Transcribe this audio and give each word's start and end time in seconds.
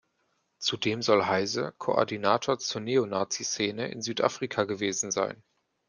Zudem 0.57 1.03
soll 1.03 1.27
Heise 1.27 1.75
Koordinator 1.77 2.57
zur 2.57 2.81
Neonaziszene 2.81 3.89
in 3.89 4.01
Südafrika 4.01 4.63
gewesen 4.63 5.11
sein. 5.11 5.43